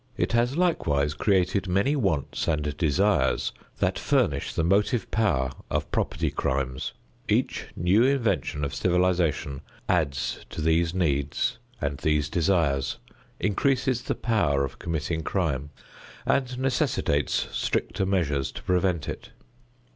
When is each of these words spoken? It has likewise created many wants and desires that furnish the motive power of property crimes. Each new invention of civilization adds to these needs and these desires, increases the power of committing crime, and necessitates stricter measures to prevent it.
It 0.17 0.31
has 0.31 0.57
likewise 0.57 1.13
created 1.13 1.67
many 1.67 1.95
wants 1.95 2.47
and 2.47 2.75
desires 2.75 3.51
that 3.77 3.99
furnish 3.99 4.51
the 4.55 4.63
motive 4.63 5.11
power 5.11 5.51
of 5.69 5.91
property 5.91 6.31
crimes. 6.31 6.93
Each 7.29 7.67
new 7.75 8.03
invention 8.03 8.63
of 8.65 8.73
civilization 8.73 9.61
adds 9.87 10.43
to 10.49 10.59
these 10.59 10.95
needs 10.95 11.59
and 11.79 11.99
these 11.99 12.29
desires, 12.29 12.97
increases 13.39 14.01
the 14.01 14.15
power 14.15 14.65
of 14.65 14.79
committing 14.79 15.21
crime, 15.21 15.69
and 16.25 16.57
necessitates 16.57 17.47
stricter 17.51 18.03
measures 18.03 18.51
to 18.53 18.63
prevent 18.63 19.07
it. 19.07 19.29